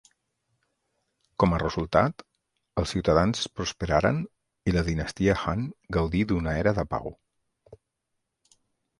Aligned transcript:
Com 1.41 1.51
a 1.55 1.57
resultat, 1.63 2.23
els 2.81 2.93
ciutadans 2.95 3.43
prosperaren 3.59 4.21
i 4.71 4.73
la 4.77 4.83
dinastia 4.87 5.35
Han 5.43 5.67
gaudí 5.99 6.23
d'una 6.33 6.55
era 6.63 6.73
de 6.79 6.87
pau. 6.95 7.13